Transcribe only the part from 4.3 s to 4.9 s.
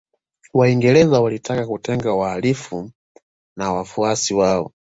wao